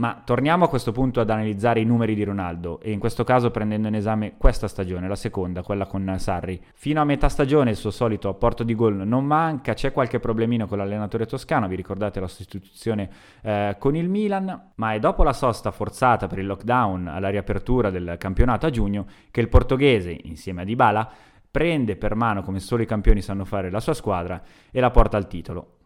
Ma 0.00 0.22
torniamo 0.24 0.64
a 0.64 0.68
questo 0.68 0.92
punto 0.92 1.18
ad 1.18 1.28
analizzare 1.28 1.80
i 1.80 1.84
numeri 1.84 2.14
di 2.14 2.22
Ronaldo 2.22 2.78
e 2.78 2.92
in 2.92 3.00
questo 3.00 3.24
caso 3.24 3.50
prendendo 3.50 3.88
in 3.88 3.96
esame 3.96 4.34
questa 4.38 4.68
stagione, 4.68 5.08
la 5.08 5.16
seconda, 5.16 5.64
quella 5.64 5.86
con 5.86 6.14
Sarri. 6.18 6.62
Fino 6.74 7.00
a 7.00 7.04
metà 7.04 7.28
stagione 7.28 7.70
il 7.70 7.76
suo 7.76 7.90
solito 7.90 8.28
apporto 8.28 8.62
di 8.62 8.76
gol 8.76 8.94
non 8.94 9.24
manca, 9.24 9.74
c'è 9.74 9.90
qualche 9.90 10.20
problemino 10.20 10.68
con 10.68 10.78
l'allenatore 10.78 11.26
toscano, 11.26 11.66
vi 11.66 11.74
ricordate 11.74 12.20
la 12.20 12.28
sostituzione 12.28 13.10
eh, 13.42 13.74
con 13.80 13.96
il 13.96 14.08
Milan, 14.08 14.70
ma 14.76 14.92
è 14.92 15.00
dopo 15.00 15.24
la 15.24 15.32
sosta 15.32 15.72
forzata 15.72 16.28
per 16.28 16.38
il 16.38 16.46
lockdown 16.46 17.08
alla 17.08 17.28
riapertura 17.28 17.90
del 17.90 18.14
campionato 18.20 18.66
a 18.66 18.70
giugno 18.70 19.04
che 19.32 19.40
il 19.40 19.48
portoghese, 19.48 20.16
insieme 20.22 20.62
a 20.62 20.64
Dybala, 20.64 21.10
prende 21.50 21.96
per 21.96 22.14
mano 22.14 22.42
come 22.42 22.60
solo 22.60 22.82
i 22.82 22.86
campioni 22.86 23.20
sanno 23.20 23.44
fare 23.44 23.68
la 23.68 23.80
sua 23.80 23.94
squadra 23.94 24.40
e 24.70 24.78
la 24.78 24.92
porta 24.92 25.16
al 25.16 25.26
titolo. 25.26 25.77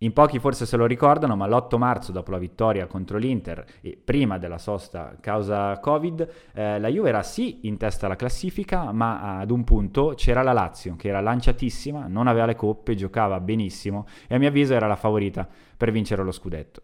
In 0.00 0.12
pochi 0.12 0.38
forse 0.38 0.66
se 0.66 0.76
lo 0.76 0.84
ricordano, 0.84 1.36
ma 1.36 1.46
l'8 1.46 1.78
marzo, 1.78 2.12
dopo 2.12 2.30
la 2.30 2.36
vittoria 2.36 2.86
contro 2.86 3.16
l'Inter 3.16 3.64
e 3.80 3.98
prima 4.02 4.36
della 4.36 4.58
sosta 4.58 5.16
causa 5.20 5.80
Covid, 5.80 6.28
eh, 6.52 6.78
la 6.78 6.88
Juve 6.88 7.08
era 7.08 7.22
sì 7.22 7.60
in 7.62 7.78
testa 7.78 8.04
alla 8.04 8.14
classifica, 8.14 8.92
ma 8.92 9.38
ad 9.38 9.50
un 9.50 9.64
punto 9.64 10.12
c'era 10.14 10.42
la 10.42 10.52
Lazio, 10.52 10.96
che 10.96 11.08
era 11.08 11.22
lanciatissima, 11.22 12.08
non 12.08 12.26
aveva 12.26 12.44
le 12.44 12.54
coppe, 12.54 12.94
giocava 12.94 13.40
benissimo 13.40 14.06
e 14.28 14.34
a 14.34 14.38
mio 14.38 14.48
avviso 14.48 14.74
era 14.74 14.86
la 14.86 14.96
favorita 14.96 15.48
per 15.74 15.90
vincere 15.90 16.22
lo 16.22 16.32
scudetto. 16.32 16.82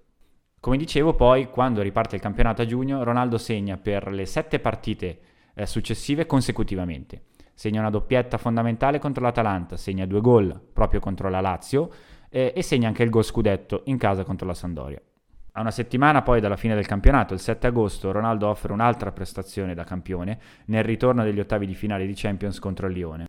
Come 0.58 0.78
dicevo, 0.78 1.12
poi, 1.12 1.50
quando 1.50 1.82
riparte 1.82 2.16
il 2.16 2.22
campionato 2.22 2.62
a 2.62 2.66
giugno, 2.66 3.04
Ronaldo 3.04 3.36
segna 3.36 3.76
per 3.76 4.10
le 4.10 4.24
sette 4.24 4.58
partite 4.58 5.20
eh, 5.52 5.66
successive 5.66 6.24
consecutivamente. 6.24 7.24
Segna 7.52 7.80
una 7.80 7.90
doppietta 7.90 8.38
fondamentale 8.38 8.98
contro 8.98 9.22
l'Atalanta, 9.22 9.76
segna 9.76 10.06
due 10.06 10.22
gol 10.22 10.58
proprio 10.72 11.00
contro 11.00 11.28
la 11.28 11.42
Lazio 11.42 11.90
eh, 12.32 12.52
e 12.56 12.62
segna 12.62 12.88
anche 12.88 13.02
il 13.02 13.10
gol 13.10 13.22
scudetto 13.22 13.82
in 13.84 13.98
casa 13.98 14.24
contro 14.24 14.46
la 14.46 14.54
Sandoria. 14.54 15.00
A 15.52 15.60
una 15.60 15.70
settimana 15.70 16.22
poi 16.22 16.40
dalla 16.40 16.56
fine 16.56 16.74
del 16.74 16.86
campionato, 16.86 17.34
il 17.34 17.40
7 17.40 17.66
agosto, 17.66 18.10
Ronaldo 18.10 18.48
offre 18.48 18.72
un'altra 18.72 19.12
prestazione 19.12 19.74
da 19.74 19.84
campione 19.84 20.38
nel 20.66 20.82
ritorno 20.82 21.22
degli 21.22 21.40
ottavi 21.40 21.66
di 21.66 21.74
finale 21.74 22.06
di 22.06 22.14
Champions 22.16 22.58
contro 22.58 22.86
il 22.86 22.94
Lione. 22.94 23.28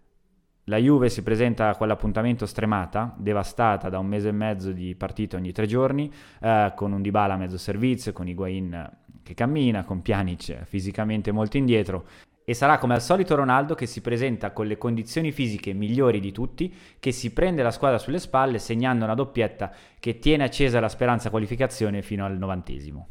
La 0.67 0.77
Juve 0.77 1.09
si 1.09 1.21
presenta 1.21 1.67
a 1.67 1.75
quell'appuntamento 1.75 2.45
stremata, 2.45 3.13
devastata 3.17 3.89
da 3.89 3.99
un 3.99 4.05
mese 4.07 4.29
e 4.29 4.31
mezzo 4.31 4.71
di 4.71 4.95
partite 4.95 5.35
ogni 5.35 5.51
tre 5.51 5.65
giorni, 5.65 6.09
eh, 6.39 6.71
con 6.73 6.93
un 6.93 7.01
Dybala 7.01 7.33
a 7.33 7.37
mezzo 7.37 7.57
servizio, 7.57 8.13
con 8.13 8.29
Higuain 8.29 8.89
che 9.21 9.33
cammina, 9.33 9.83
con 9.83 10.01
Pjanic 10.01 10.63
fisicamente 10.63 11.33
molto 11.33 11.57
indietro 11.57 12.05
e 12.45 12.53
sarà 12.53 12.77
come 12.77 12.93
al 12.93 13.01
solito 13.01 13.35
Ronaldo 13.35 13.73
che 13.73 13.85
si 13.85 14.01
presenta 14.01 14.51
con 14.51 14.67
le 14.67 14.77
condizioni 14.77 15.31
fisiche 15.31 15.73
migliori 15.73 16.19
di 16.19 16.31
tutti, 16.31 16.73
che 16.99 17.11
si 17.11 17.31
prende 17.31 17.63
la 17.63 17.71
squadra 17.71 17.97
sulle 17.97 18.19
spalle 18.19 18.59
segnando 18.59 19.05
una 19.05 19.15
doppietta 19.15 19.71
che 19.99 20.19
tiene 20.19 20.43
accesa 20.43 20.79
la 20.79 20.89
speranza 20.89 21.29
qualificazione 21.29 22.01
fino 22.01 22.25
al 22.25 22.37
novantesimo. 22.37 23.07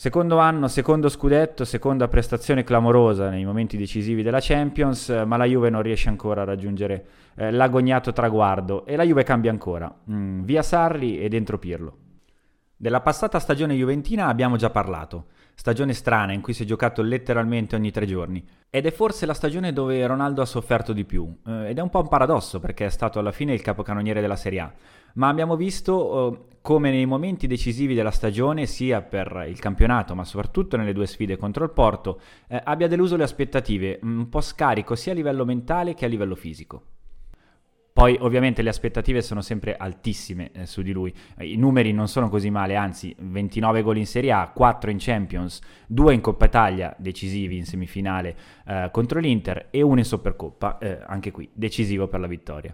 Secondo 0.00 0.38
anno, 0.38 0.68
secondo 0.68 1.08
scudetto, 1.08 1.64
seconda 1.64 2.06
prestazione 2.06 2.62
clamorosa 2.62 3.30
nei 3.30 3.44
momenti 3.44 3.76
decisivi 3.76 4.22
della 4.22 4.38
Champions, 4.40 5.08
ma 5.26 5.36
la 5.36 5.44
Juve 5.44 5.70
non 5.70 5.82
riesce 5.82 6.08
ancora 6.08 6.42
a 6.42 6.44
raggiungere 6.44 7.06
eh, 7.34 7.50
l'agognato 7.50 8.12
traguardo 8.12 8.86
e 8.86 8.94
la 8.94 9.02
Juve 9.02 9.24
cambia 9.24 9.50
ancora. 9.50 9.92
Mm, 10.08 10.44
via 10.44 10.62
Sarri 10.62 11.18
e 11.18 11.28
dentro 11.28 11.58
Pirlo. 11.58 11.96
Della 12.76 13.00
passata 13.00 13.40
stagione 13.40 13.74
juventina 13.74 14.28
abbiamo 14.28 14.54
già 14.54 14.70
parlato 14.70 15.30
stagione 15.58 15.92
strana 15.92 16.32
in 16.32 16.40
cui 16.40 16.52
si 16.52 16.62
è 16.62 16.66
giocato 16.66 17.02
letteralmente 17.02 17.74
ogni 17.74 17.90
tre 17.90 18.06
giorni. 18.06 18.46
Ed 18.70 18.86
è 18.86 18.92
forse 18.92 19.26
la 19.26 19.34
stagione 19.34 19.72
dove 19.72 20.06
Ronaldo 20.06 20.40
ha 20.40 20.46
sofferto 20.46 20.92
di 20.92 21.04
più. 21.04 21.36
Eh, 21.44 21.70
ed 21.70 21.78
è 21.78 21.80
un 21.80 21.90
po' 21.90 21.98
un 21.98 22.06
paradosso 22.06 22.60
perché 22.60 22.86
è 22.86 22.90
stato 22.90 23.18
alla 23.18 23.32
fine 23.32 23.54
il 23.54 23.60
capocannoniere 23.60 24.20
della 24.20 24.36
Serie 24.36 24.60
A. 24.60 24.72
Ma 25.14 25.26
abbiamo 25.26 25.56
visto 25.56 26.32
eh, 26.32 26.58
come 26.62 26.92
nei 26.92 27.06
momenti 27.06 27.48
decisivi 27.48 27.94
della 27.94 28.12
stagione, 28.12 28.66
sia 28.66 29.02
per 29.02 29.46
il 29.48 29.58
campionato 29.58 30.14
ma 30.14 30.22
soprattutto 30.22 30.76
nelle 30.76 30.92
due 30.92 31.06
sfide 31.08 31.36
contro 31.36 31.64
il 31.64 31.70
Porto, 31.70 32.20
eh, 32.46 32.60
abbia 32.62 32.86
deluso 32.86 33.16
le 33.16 33.24
aspettative, 33.24 33.98
un 34.02 34.28
po' 34.28 34.40
scarico 34.40 34.94
sia 34.94 35.10
a 35.10 35.16
livello 35.16 35.44
mentale 35.44 35.94
che 35.94 36.04
a 36.04 36.08
livello 36.08 36.36
fisico. 36.36 36.97
Poi 37.98 38.16
ovviamente 38.20 38.62
le 38.62 38.68
aspettative 38.68 39.22
sono 39.22 39.40
sempre 39.40 39.76
altissime 39.76 40.52
eh, 40.52 40.66
su 40.66 40.82
di 40.82 40.92
lui, 40.92 41.12
i 41.40 41.56
numeri 41.56 41.90
non 41.90 42.06
sono 42.06 42.28
così 42.28 42.48
male, 42.48 42.76
anzi 42.76 43.12
29 43.18 43.82
gol 43.82 43.96
in 43.96 44.06
Serie 44.06 44.30
A, 44.30 44.52
4 44.54 44.92
in 44.92 44.98
Champions, 45.00 45.58
2 45.88 46.14
in 46.14 46.20
Coppa 46.20 46.44
Italia 46.44 46.94
decisivi 46.96 47.56
in 47.56 47.64
semifinale 47.64 48.36
eh, 48.68 48.88
contro 48.92 49.18
l'Inter 49.18 49.66
e 49.70 49.82
1 49.82 49.98
in 49.98 50.04
Supercoppa, 50.04 50.78
eh, 50.78 51.00
anche 51.08 51.32
qui 51.32 51.50
decisivo 51.52 52.06
per 52.06 52.20
la 52.20 52.28
vittoria. 52.28 52.72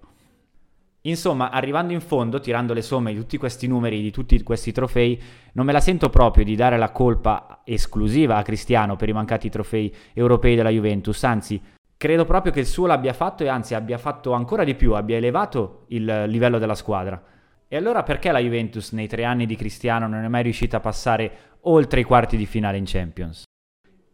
Insomma, 1.00 1.50
arrivando 1.50 1.95
in 1.95 2.02
fondo, 2.02 2.38
tirando 2.38 2.75
le 2.75 2.83
somme 2.83 3.14
di 3.14 3.19
tutti 3.19 3.38
questi 3.38 3.66
numeri, 3.66 4.02
di 4.02 4.11
tutti 4.11 4.43
questi 4.43 4.73
trofei, 4.73 5.19
non 5.54 5.64
me 5.64 5.73
la 5.73 5.81
sento 5.81 6.11
proprio 6.11 6.45
di 6.45 6.54
dare 6.54 6.76
la 6.76 6.90
colpa 6.90 7.62
esclusiva 7.64 8.37
a 8.37 8.43
Cristiano 8.43 8.97
per 8.97 9.09
i 9.09 9.14
mancati 9.14 9.49
trofei 9.49 9.90
europei 10.12 10.54
della 10.54 10.69
Juventus, 10.69 11.25
anzi 11.25 11.59
credo 12.04 12.26
proprio 12.26 12.52
che 12.52 12.61
il 12.61 12.66
suo 12.66 12.84
l'abbia 12.84 13.14
fatto 13.14 13.44
e 13.44 13.49
anzi 13.49 13.75
abbia 13.75 13.96
fatto 13.96 14.32
ancora 14.32 14.62
di 14.62 14.75
più, 14.75 14.92
abbia 14.92 15.16
elevato 15.16 15.84
il 15.87 16.25
livello 16.26 16.58
della 16.58 16.75
squadra. 16.75 17.18
E 17.66 17.76
allora 17.76 18.02
perché 18.02 18.30
la 18.30 18.40
Juventus 18.40 18.92
nei 18.92 19.08
tre 19.08 19.25
anni 19.25 19.46
di 19.46 19.56
Cristiano 19.56 20.06
non 20.06 20.23
è 20.23 20.28
mai 20.28 20.42
riuscita 20.42 20.76
a 20.76 20.80
passare 20.80 21.32
oltre 21.62 22.00
i 22.00 22.02
quarti 22.02 22.37
di 22.37 22.44
finale 22.44 22.76
in 22.76 22.84
Champions? 22.87 23.44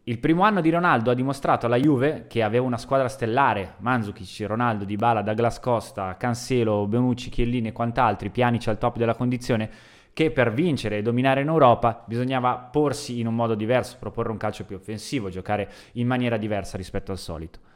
Il 0.04 0.20
primo 0.20 0.44
anno 0.44 0.61
di 0.61 0.70
Ronaldo 0.70 1.11
ha 1.11 1.14
dimostrato 1.14 1.66
alla 1.66 1.78
Juve, 1.78 2.26
che 2.28 2.44
aveva 2.44 2.64
una 2.64 2.78
squadra 2.78 3.09
stellare, 3.09 3.75
Mandzukic, 3.78 4.47
Ronaldo, 4.47 4.85
Dybala, 4.85 5.23
Douglas 5.23 5.59
Costa, 5.59 6.16
Cancelo, 6.16 6.87
Bonucci, 6.87 7.28
Chiellini 7.28 7.68
e 7.68 7.73
quant'altri, 7.73 8.30
Pianici 8.30 8.68
al 8.70 8.78
top 8.78 8.99
della 8.99 9.16
condizione, 9.16 9.68
che 10.12 10.30
per 10.30 10.52
vincere 10.52 10.99
e 10.99 11.02
dominare 11.02 11.40
in 11.40 11.49
Europa 11.49 12.04
bisognava 12.06 12.54
porsi 12.54 13.18
in 13.18 13.26
un 13.26 13.35
modo 13.35 13.56
diverso, 13.56 13.97
proporre 13.99 14.30
un 14.30 14.37
calcio 14.37 14.64
più 14.64 14.76
offensivo, 14.76 15.28
giocare 15.28 15.68
in 15.94 16.06
maniera 16.06 16.37
diversa 16.37 16.76
rispetto 16.76 17.11
al 17.11 17.18
solito. 17.18 17.70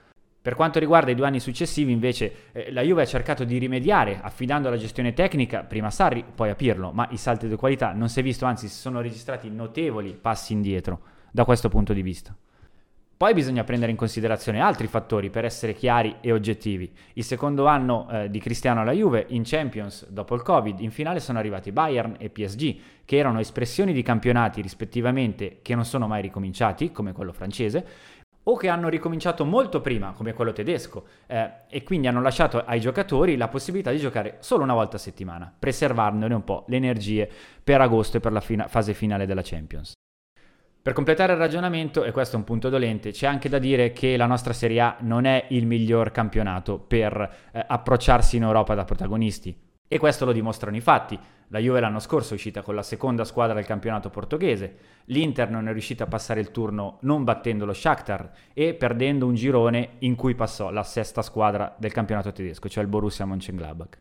Per 0.45 0.57
quanto 0.57 0.79
riguarda 0.79 1.11
i 1.11 1.15
due 1.15 1.27
anni 1.27 1.41
successivi, 1.41 1.91
invece, 1.91 2.51
eh, 2.53 2.71
la 2.71 2.83
Juve 2.83 3.01
ha 3.01 3.07
cercato 3.07 3.45
di 3.45 3.57
rimediare 3.57 4.21
affidando 4.21 4.69
la 4.69 4.77
gestione 4.77 5.15
tecnica 5.15 5.63
prima 5.63 5.87
a 5.87 5.91
Sarri, 5.91 6.23
poi 6.23 6.51
a 6.51 6.55
Pirlo, 6.55 6.93
ma 6.93 7.09
i 7.13 7.17
salti 7.17 7.49
di 7.49 7.57
qualità 7.57 7.95
non 7.95 8.11
si 8.11 8.21
è 8.21 8.23
visto, 8.23 8.45
anzi 8.45 8.69
si 8.69 8.79
sono 8.79 9.01
registrati 9.01 9.49
notevoli 9.49 10.13
passi 10.13 10.53
indietro 10.53 11.01
da 11.33 11.47
questo 11.47 11.71
punto 11.71 11.95
di 11.95 12.03
vista. 12.03 12.37
Poi 13.17 13.33
bisogna 13.33 13.65
prendere 13.65 13.91
in 13.91 13.97
considerazione 13.97 14.61
altri 14.61 14.87
fattori 14.87 15.31
per 15.31 15.47
essere 15.47 15.73
chiari 15.73 16.17
e 16.21 16.31
oggettivi. 16.31 16.93
Il 17.15 17.25
secondo 17.25 17.65
anno 17.65 18.07
eh, 18.11 18.29
di 18.29 18.39
Cristiano 18.39 18.83
alla 18.83 18.93
Juve 18.93 19.25
in 19.31 19.45
Champions 19.47 20.07
dopo 20.11 20.35
il 20.35 20.43
Covid, 20.43 20.79
in 20.81 20.91
finale 20.91 21.21
sono 21.21 21.39
arrivati 21.39 21.73
Bayern 21.73 22.17
e 22.19 22.29
PSG, 22.29 22.77
che 23.07 23.17
erano 23.17 23.41
espressioni 23.41 23.95
di 23.95 24.03
campionati 24.03 24.61
rispettivamente 24.61 25.61
che 25.63 25.75
non 25.75 25.87
sono 25.87 26.07
mai 26.07 26.21
ricominciati, 26.21 26.93
come 26.93 27.13
quello 27.13 27.33
francese, 27.33 27.87
o 28.45 28.57
che 28.57 28.69
hanno 28.69 28.89
ricominciato 28.89 29.45
molto 29.45 29.81
prima, 29.81 30.13
come 30.13 30.33
quello 30.33 30.53
tedesco, 30.53 31.07
eh, 31.27 31.51
e 31.69 31.83
quindi 31.83 32.07
hanno 32.07 32.21
lasciato 32.21 32.65
ai 32.65 32.81
giocatori 32.81 33.37
la 33.37 33.49
possibilità 33.49 33.91
di 33.91 33.99
giocare 33.99 34.37
solo 34.41 34.63
una 34.63 34.75
volta 34.75 34.97
a 34.97 35.01
settimana, 35.01 35.53
preservandone 35.57 36.35
un 36.35 36.45
po' 36.45 36.65
le 36.69 36.77
energie 36.77 37.31
per 37.63 37.81
agosto 37.81 38.19
e 38.19 38.21
per 38.21 38.33
la 38.33 38.41
fina- 38.41 38.69
fase 38.69 38.95
finale 38.95 39.27
della 39.27 39.43
Champions. 39.43 39.93
Per 40.83 40.93
completare 40.93 41.33
il 41.33 41.39
ragionamento, 41.39 42.05
e 42.05 42.13
questo 42.13 42.37
è 42.37 42.39
un 42.39 42.45
punto 42.45 42.69
dolente, 42.69 43.11
c'è 43.11 43.27
anche 43.27 43.49
da 43.49 43.59
dire 43.59 43.93
che 43.93 44.19
la 44.19 44.27
nostra 44.27 44.53
Serie 44.53 44.81
A 44.81 44.97
non 45.01 45.25
è 45.25 45.47
il 45.49 45.67
miglior 45.67 46.11
campionato 46.11 46.79
per 46.79 47.49
eh, 47.53 47.65
approcciarsi 47.67 48.37
in 48.37 48.43
Europa 48.43 48.75
da 48.75 48.85
protagonisti. 48.85 49.73
E 49.87 49.99
questo 49.99 50.25
lo 50.25 50.33
dimostrano 50.33 50.76
i 50.76 50.81
fatti. 50.81 51.19
La 51.49 51.59
Juve 51.59 51.79
l'anno 51.79 51.99
scorso 51.99 52.33
è 52.33 52.37
uscita 52.37 52.62
con 52.62 52.75
la 52.75 52.83
seconda 52.83 53.25
squadra 53.25 53.55
del 53.55 53.67
campionato 53.67 54.09
portoghese, 54.09 54.76
l'Inter 55.07 55.50
non 55.50 55.69
è 55.69 55.73
riuscita 55.73 56.05
a 56.05 56.09
passare 56.09 56.41
il 56.41 56.50
turno 56.50 56.99
non 57.03 57.23
battendo 57.23 57.64
lo 57.67 57.75
Shakhtar 57.75 58.31
e 58.55 58.75
perdendo 58.75 59.26
un 59.26 59.35
girone 59.35 59.97
in 59.99 60.14
cui 60.17 60.35
passò 60.35 60.71
la 60.71 60.83
sesta 60.83 61.21
squadra 61.23 61.75
del 61.79 61.93
campionato 61.93 62.33
tedesco, 62.33 62.69
cioè 62.69 62.83
il 62.83 62.88
Borussia 62.88 63.26
Mönchengladbach. 63.26 63.99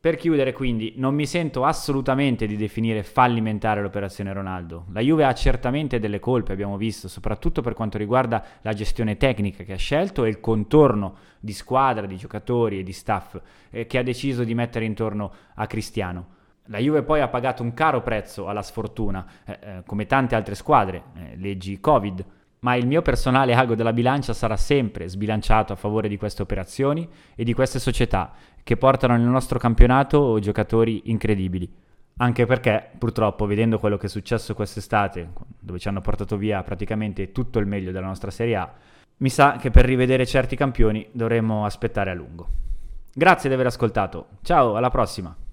Per 0.00 0.14
chiudere 0.14 0.52
quindi, 0.52 0.92
non 0.96 1.12
mi 1.12 1.26
sento 1.26 1.64
assolutamente 1.64 2.46
di 2.46 2.56
definire 2.56 3.02
fallimentare 3.02 3.82
l'operazione 3.82 4.32
Ronaldo. 4.32 4.84
La 4.92 5.00
Juve 5.00 5.24
ha 5.24 5.34
certamente 5.34 5.98
delle 5.98 6.20
colpe, 6.20 6.52
abbiamo 6.52 6.76
visto, 6.76 7.08
soprattutto 7.08 7.62
per 7.62 7.74
quanto 7.74 7.98
riguarda 7.98 8.44
la 8.62 8.74
gestione 8.74 9.16
tecnica 9.16 9.64
che 9.64 9.72
ha 9.72 9.76
scelto 9.76 10.24
e 10.24 10.28
il 10.28 10.38
contorno 10.38 11.16
di 11.40 11.52
squadra, 11.52 12.06
di 12.06 12.16
giocatori 12.16 12.78
e 12.78 12.82
di 12.84 12.92
staff 12.92 13.40
eh, 13.70 13.88
che 13.88 13.98
ha 13.98 14.04
deciso 14.04 14.44
di 14.44 14.54
mettere 14.54 14.84
intorno 14.84 15.32
a 15.54 15.66
Cristiano. 15.66 16.36
La 16.66 16.78
Juve 16.78 17.02
poi 17.02 17.20
ha 17.20 17.28
pagato 17.28 17.64
un 17.64 17.74
caro 17.74 18.00
prezzo 18.00 18.46
alla 18.46 18.62
sfortuna, 18.62 19.26
eh, 19.44 19.58
eh, 19.60 19.82
come 19.84 20.06
tante 20.06 20.36
altre 20.36 20.54
squadre, 20.54 21.02
eh, 21.16 21.36
leggi 21.38 21.80
Covid, 21.80 22.24
ma 22.60 22.74
il 22.74 22.86
mio 22.86 23.02
personale 23.02 23.54
ago 23.54 23.74
della 23.74 23.92
bilancia 23.92 24.32
sarà 24.32 24.56
sempre 24.56 25.08
sbilanciato 25.08 25.72
a 25.72 25.76
favore 25.76 26.08
di 26.08 26.16
queste 26.16 26.42
operazioni 26.42 27.08
e 27.34 27.44
di 27.44 27.52
queste 27.52 27.78
società 27.78 28.32
che 28.62 28.76
portano 28.76 29.16
nel 29.16 29.26
nostro 29.26 29.58
campionato 29.58 30.38
giocatori 30.40 31.02
incredibili. 31.10 31.70
Anche 32.20 32.46
perché, 32.46 32.90
purtroppo, 32.98 33.46
vedendo 33.46 33.78
quello 33.78 33.96
che 33.96 34.06
è 34.06 34.08
successo 34.08 34.54
quest'estate, 34.54 35.30
dove 35.60 35.78
ci 35.78 35.86
hanno 35.86 36.00
portato 36.00 36.36
via 36.36 36.62
praticamente 36.62 37.30
tutto 37.30 37.60
il 37.60 37.66
meglio 37.66 37.92
della 37.92 38.06
nostra 38.06 38.32
Serie 38.32 38.56
A, 38.56 38.72
mi 39.18 39.28
sa 39.28 39.56
che 39.56 39.70
per 39.70 39.84
rivedere 39.84 40.26
certi 40.26 40.56
campioni 40.56 41.08
dovremmo 41.12 41.64
aspettare 41.64 42.10
a 42.10 42.14
lungo. 42.14 42.48
Grazie 43.12 43.48
di 43.48 43.54
aver 43.54 43.66
ascoltato. 43.66 44.26
Ciao, 44.42 44.74
alla 44.74 44.90
prossima! 44.90 45.47